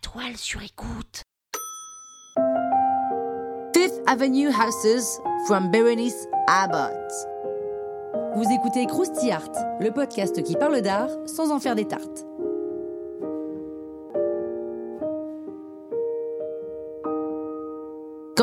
toile 0.00 0.36
sur 0.36 0.62
écoute. 0.62 1.22
Fifth 3.74 4.00
Avenue 4.06 4.48
Houses 4.48 5.20
from 5.46 5.70
Berenice 5.70 6.26
Abbott. 6.48 7.12
Vous 8.36 8.44
écoutez 8.52 8.86
Krusty 8.86 9.30
Art, 9.30 9.50
le 9.80 9.90
podcast 9.90 10.42
qui 10.42 10.54
parle 10.56 10.80
d'art 10.80 11.10
sans 11.26 11.50
en 11.52 11.60
faire 11.60 11.74
des 11.74 11.86
tartes. 11.86 12.26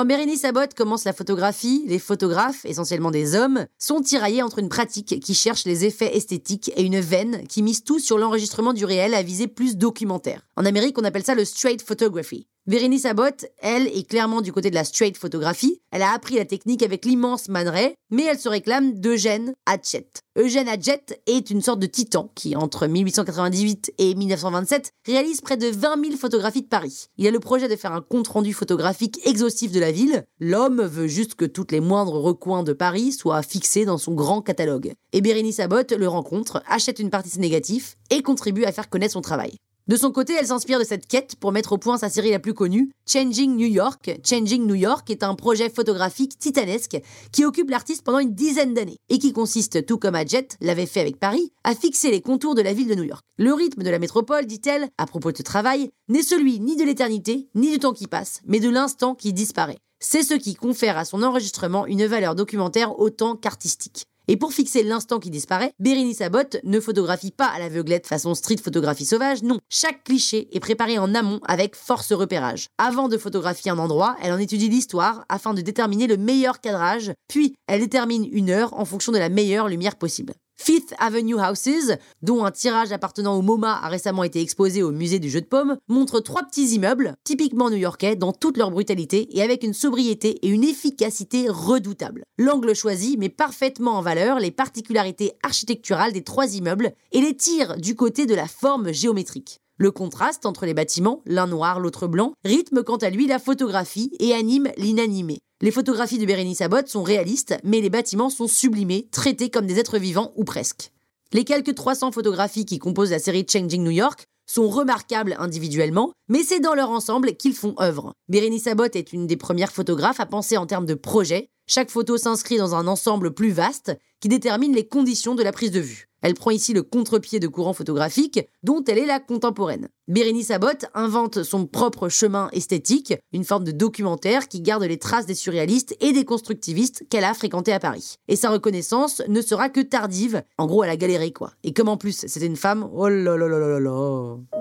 Quand 0.01 0.07
Bérénice 0.07 0.45
Abbott 0.45 0.73
commence 0.73 1.03
la 1.03 1.13
photographie, 1.13 1.83
les 1.85 1.99
photographes, 1.99 2.65
essentiellement 2.65 3.11
des 3.11 3.35
hommes, 3.35 3.67
sont 3.77 4.01
tiraillés 4.01 4.41
entre 4.41 4.57
une 4.57 4.67
pratique 4.67 5.19
qui 5.19 5.35
cherche 5.35 5.63
les 5.65 5.85
effets 5.85 6.17
esthétiques 6.17 6.71
et 6.75 6.81
une 6.81 6.99
veine 6.99 7.45
qui 7.47 7.61
mise 7.61 7.83
tout 7.83 7.99
sur 7.99 8.17
l'enregistrement 8.17 8.73
du 8.73 8.83
réel 8.83 9.13
à 9.13 9.21
viser 9.21 9.45
plus 9.45 9.77
documentaire. 9.77 10.41
En 10.55 10.65
Amérique, 10.65 10.97
on 10.97 11.03
appelle 11.03 11.23
ça 11.23 11.35
le 11.35 11.45
straight 11.45 11.83
photography. 11.83 12.47
Bérénice 12.67 13.05
Abbott, 13.05 13.47
elle, 13.57 13.87
est 13.87 14.07
clairement 14.07 14.39
du 14.39 14.53
côté 14.53 14.69
de 14.69 14.75
la 14.75 14.83
straight 14.83 15.17
photographie. 15.17 15.81
Elle 15.91 16.03
a 16.03 16.13
appris 16.13 16.35
la 16.35 16.45
technique 16.45 16.83
avec 16.83 17.05
l'immense 17.05 17.49
Man 17.49 17.67
Ray, 17.67 17.95
mais 18.11 18.23
elle 18.25 18.37
se 18.37 18.47
réclame 18.47 18.93
d'Eugène 18.99 19.55
Hatchet. 19.65 20.07
Eugène 20.37 20.67
Hatchet 20.67 21.23
est 21.25 21.49
une 21.49 21.63
sorte 21.63 21.79
de 21.79 21.87
titan 21.87 22.31
qui, 22.35 22.55
entre 22.55 22.85
1898 22.85 23.93
et 23.97 24.13
1927, 24.13 24.91
réalise 25.07 25.41
près 25.41 25.57
de 25.57 25.65
20 25.65 26.05
000 26.05 26.17
photographies 26.17 26.61
de 26.61 26.67
Paris. 26.67 27.07
Il 27.17 27.25
a 27.25 27.31
le 27.31 27.39
projet 27.39 27.67
de 27.67 27.75
faire 27.75 27.93
un 27.93 28.01
compte-rendu 28.01 28.53
photographique 28.53 29.19
exhaustif 29.25 29.71
de 29.71 29.79
la 29.79 29.91
ville. 29.91 30.23
L'homme 30.39 30.83
veut 30.83 31.07
juste 31.07 31.33
que 31.33 31.45
toutes 31.45 31.71
les 31.71 31.81
moindres 31.81 32.21
recoins 32.21 32.61
de 32.61 32.73
Paris 32.73 33.11
soient 33.11 33.41
fixés 33.41 33.85
dans 33.85 33.97
son 33.97 34.13
grand 34.13 34.43
catalogue. 34.43 34.93
Et 35.13 35.21
Bérénice 35.21 35.59
Abbott 35.59 35.93
le 35.93 36.07
rencontre, 36.07 36.61
achète 36.67 36.99
une 36.99 37.09
partie 37.09 37.29
de 37.29 37.33
ses 37.33 37.39
négatifs 37.39 37.97
et 38.11 38.21
contribue 38.21 38.65
à 38.65 38.71
faire 38.71 38.87
connaître 38.87 39.13
son 39.13 39.21
travail. 39.21 39.57
De 39.91 39.97
son 39.97 40.13
côté, 40.13 40.31
elle 40.39 40.47
s'inspire 40.47 40.79
de 40.79 40.85
cette 40.85 41.05
quête 41.05 41.35
pour 41.35 41.51
mettre 41.51 41.73
au 41.73 41.77
point 41.77 41.97
sa 41.97 42.07
série 42.07 42.31
la 42.31 42.39
plus 42.39 42.53
connue, 42.53 42.93
Changing 43.05 43.57
New 43.57 43.67
York. 43.67 44.21
Changing 44.25 44.65
New 44.65 44.75
York 44.75 45.09
est 45.09 45.21
un 45.21 45.35
projet 45.35 45.69
photographique 45.69 46.39
titanesque 46.39 46.97
qui 47.33 47.43
occupe 47.43 47.69
l'artiste 47.69 48.05
pendant 48.05 48.19
une 48.19 48.33
dizaine 48.33 48.73
d'années 48.73 48.99
et 49.09 49.19
qui 49.19 49.33
consiste, 49.33 49.85
tout 49.85 49.97
comme 49.97 50.15
Adjet 50.15 50.47
l'avait 50.61 50.85
fait 50.85 51.01
avec 51.01 51.19
Paris, 51.19 51.51
à 51.65 51.75
fixer 51.75 52.09
les 52.09 52.21
contours 52.21 52.55
de 52.55 52.61
la 52.61 52.71
ville 52.71 52.87
de 52.87 52.95
New 52.95 53.03
York. 53.03 53.21
Le 53.37 53.53
rythme 53.53 53.83
de 53.83 53.89
la 53.89 53.99
métropole, 53.99 54.45
dit-elle, 54.45 54.87
à 54.97 55.05
propos 55.05 55.33
de 55.33 55.37
ce 55.37 55.43
travail, 55.43 55.89
n'est 56.07 56.23
celui 56.23 56.61
ni 56.61 56.77
de 56.77 56.85
l'éternité, 56.85 57.49
ni 57.53 57.69
du 57.69 57.79
temps 57.79 57.91
qui 57.91 58.07
passe, 58.07 58.39
mais 58.45 58.61
de 58.61 58.69
l'instant 58.69 59.13
qui 59.13 59.33
disparaît. 59.33 59.79
C'est 59.99 60.23
ce 60.23 60.35
qui 60.35 60.55
confère 60.55 60.97
à 60.97 61.03
son 61.03 61.21
enregistrement 61.21 61.85
une 61.85 62.05
valeur 62.05 62.35
documentaire 62.35 62.97
autant 62.97 63.35
qu'artistique. 63.35 64.05
Et 64.27 64.37
pour 64.37 64.53
fixer 64.53 64.83
l'instant 64.83 65.19
qui 65.19 65.29
disparaît, 65.29 65.73
Bérénice 65.79 66.21
Abbott 66.21 66.57
ne 66.63 66.79
photographie 66.79 67.31
pas 67.31 67.47
à 67.47 67.59
l'aveuglette 67.59 68.07
façon 68.07 68.35
street 68.35 68.57
photographie 68.63 69.05
sauvage, 69.05 69.43
non. 69.43 69.59
Chaque 69.69 70.03
cliché 70.03 70.47
est 70.55 70.59
préparé 70.59 70.97
en 70.99 71.15
amont 71.15 71.39
avec 71.45 71.75
force 71.75 72.13
repérage. 72.13 72.67
Avant 72.77 73.07
de 73.07 73.17
photographier 73.17 73.71
un 73.71 73.79
endroit, 73.79 74.15
elle 74.21 74.33
en 74.33 74.37
étudie 74.37 74.69
l'histoire 74.69 75.25
afin 75.27 75.53
de 75.53 75.61
déterminer 75.61 76.07
le 76.07 76.17
meilleur 76.17 76.61
cadrage, 76.61 77.13
puis 77.27 77.55
elle 77.67 77.81
détermine 77.81 78.27
une 78.31 78.51
heure 78.51 78.73
en 78.77 78.85
fonction 78.85 79.11
de 79.11 79.17
la 79.17 79.29
meilleure 79.29 79.67
lumière 79.67 79.97
possible. 79.97 80.33
Fifth 80.63 80.93
Avenue 80.99 81.39
Houses, 81.39 81.95
dont 82.21 82.45
un 82.45 82.51
tirage 82.51 82.91
appartenant 82.91 83.35
au 83.35 83.41
MoMA 83.41 83.79
a 83.81 83.87
récemment 83.87 84.23
été 84.23 84.41
exposé 84.41 84.83
au 84.83 84.91
musée 84.91 85.17
du 85.17 85.27
jeu 85.27 85.41
de 85.41 85.47
paume, 85.47 85.77
montre 85.87 86.19
trois 86.19 86.43
petits 86.43 86.75
immeubles, 86.75 87.15
typiquement 87.23 87.71
new-yorkais, 87.71 88.15
dans 88.15 88.31
toute 88.31 88.57
leur 88.57 88.69
brutalité 88.69 89.35
et 89.35 89.41
avec 89.41 89.63
une 89.63 89.73
sobriété 89.73 90.37
et 90.45 90.49
une 90.49 90.63
efficacité 90.63 91.47
redoutables. 91.49 92.21
L'angle 92.37 92.75
choisi 92.75 93.17
met 93.17 93.29
parfaitement 93.29 93.97
en 93.97 94.01
valeur 94.03 94.39
les 94.39 94.51
particularités 94.51 95.31
architecturales 95.41 96.13
des 96.13 96.23
trois 96.23 96.55
immeubles 96.55 96.91
et 97.11 97.21
les 97.21 97.35
tire 97.35 97.77
du 97.77 97.95
côté 97.95 98.27
de 98.27 98.35
la 98.35 98.47
forme 98.47 98.93
géométrique. 98.93 99.61
Le 99.77 99.89
contraste 99.89 100.45
entre 100.45 100.67
les 100.67 100.75
bâtiments, 100.75 101.23
l'un 101.25 101.47
noir, 101.47 101.79
l'autre 101.79 102.05
blanc, 102.05 102.33
rythme 102.45 102.83
quant 102.83 102.97
à 102.97 103.09
lui 103.09 103.25
la 103.25 103.39
photographie 103.39 104.11
et 104.19 104.35
anime 104.35 104.69
l'inanimé. 104.77 105.39
Les 105.63 105.69
photographies 105.69 106.17
de 106.17 106.25
Bérénice 106.25 106.61
Abbott 106.61 106.87
sont 106.87 107.03
réalistes, 107.03 107.55
mais 107.63 107.81
les 107.81 107.91
bâtiments 107.91 108.31
sont 108.31 108.47
sublimés, 108.47 109.07
traités 109.11 109.51
comme 109.51 109.67
des 109.67 109.77
êtres 109.77 109.99
vivants 109.99 110.31
ou 110.35 110.43
presque. 110.43 110.91
Les 111.33 111.43
quelques 111.43 111.75
300 111.75 112.11
photographies 112.11 112.65
qui 112.65 112.79
composent 112.79 113.11
la 113.11 113.19
série 113.19 113.45
Changing 113.47 113.83
New 113.83 113.91
York 113.91 114.25
sont 114.47 114.67
remarquables 114.67 115.35
individuellement, 115.37 116.13
mais 116.31 116.43
c'est 116.43 116.61
dans 116.61 116.75
leur 116.75 116.91
ensemble 116.91 117.35
qu'ils 117.35 117.53
font 117.53 117.75
œuvre. 117.81 118.13
Bérénice 118.29 118.65
Abbott 118.65 118.95
est 118.95 119.11
une 119.11 119.27
des 119.27 119.35
premières 119.35 119.73
photographes 119.73 120.21
à 120.21 120.25
penser 120.25 120.55
en 120.55 120.65
termes 120.65 120.85
de 120.85 120.93
projet. 120.93 121.49
Chaque 121.67 121.91
photo 121.91 122.15
s'inscrit 122.15 122.57
dans 122.57 122.73
un 122.73 122.87
ensemble 122.87 123.33
plus 123.33 123.51
vaste 123.51 123.91
qui 124.21 124.29
détermine 124.29 124.73
les 124.73 124.87
conditions 124.87 125.35
de 125.35 125.43
la 125.43 125.51
prise 125.51 125.71
de 125.71 125.81
vue. 125.81 126.07
Elle 126.21 126.35
prend 126.35 126.51
ici 126.51 126.71
le 126.71 126.83
contre-pied 126.83 127.41
de 127.41 127.49
courant 127.49 127.73
photographique 127.73 128.39
dont 128.63 128.81
elle 128.87 128.99
est 128.99 129.05
la 129.05 129.19
contemporaine. 129.19 129.89
Bérénice 130.07 130.51
Abbott 130.51 130.85
invente 130.93 131.43
son 131.43 131.65
propre 131.65 132.07
chemin 132.07 132.49
esthétique, 132.53 133.13
une 133.33 133.43
forme 133.43 133.65
de 133.65 133.71
documentaire 133.73 134.47
qui 134.47 134.61
garde 134.61 134.83
les 134.83 134.99
traces 134.99 135.25
des 135.25 135.35
surréalistes 135.35 135.97
et 135.99 136.13
des 136.13 136.23
constructivistes 136.23 137.03
qu'elle 137.09 137.25
a 137.25 137.33
fréquentés 137.33 137.73
à 137.73 137.79
Paris. 137.79 138.15
Et 138.29 138.37
sa 138.37 138.51
reconnaissance 138.51 139.21
ne 139.27 139.41
sera 139.41 139.67
que 139.67 139.81
tardive, 139.81 140.43
en 140.57 140.65
gros 140.65 140.83
à 140.83 140.87
la 140.87 140.95
galérie 140.95 141.33
quoi. 141.33 141.51
Et 141.65 141.73
comme 141.73 141.89
en 141.89 141.97
plus 141.97 142.23
c'était 142.25 142.45
une 142.45 142.55
femme, 142.55 142.89
oh 142.93 143.09
là 143.09 143.35
là 143.35 143.49
là 143.49 143.59
là 143.59 143.67
là 143.67 143.79
là. 143.81 144.60